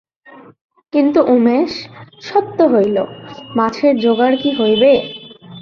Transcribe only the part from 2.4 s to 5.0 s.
তো হইল, মাছের জোগাড় কি হইবে?